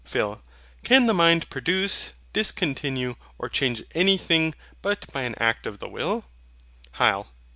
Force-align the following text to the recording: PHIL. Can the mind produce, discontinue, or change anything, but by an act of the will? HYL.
PHIL. 0.03 0.41
Can 0.83 1.05
the 1.05 1.13
mind 1.13 1.47
produce, 1.51 2.13
discontinue, 2.33 3.17
or 3.37 3.49
change 3.49 3.83
anything, 3.93 4.55
but 4.81 5.05
by 5.13 5.21
an 5.21 5.35
act 5.37 5.67
of 5.67 5.77
the 5.77 5.87
will? 5.89 6.25
HYL. 6.95 7.27